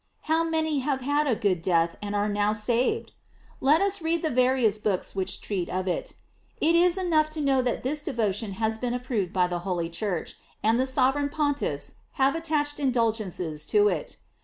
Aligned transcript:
How 0.21 0.43
many 0.43 0.79
hav« 0.79 1.01
had 1.01 1.27
a 1.27 1.35
good 1.35 1.61
death 1.61 1.95
and 2.01 2.15
are 2.15 2.27
now 2.27 2.53
saved! 2.53 3.11
Let 3.59 3.81
us 3.81 4.01
read 4.01 4.23
the 4.23 4.31
various 4.31 4.79
books 4.79 5.13
which 5.15 5.41
treat 5.41 5.69
of 5.69 5.87
it; 5.87 6.15
it 6.59 6.73
ia 6.73 6.89
enough 6.99 7.29
to 7.29 7.39
know 7.39 7.61
that 7.61 7.83
this 7.83 8.01
devotion 8.01 8.53
has 8.53 8.79
been 8.79 8.95
ap 8.95 9.03
proved 9.03 9.31
by 9.31 9.45
the 9.45 9.59
holy 9.59 9.89
Church, 9.91 10.33
and 10.63 10.79
the 10.79 10.87
sovereign 10.87 11.29
Pontiffs 11.29 11.97
have 12.13 12.33
attached 12.33 12.79
indulgences 12.79 13.63
to 13.67 13.89
it. 13.89 14.17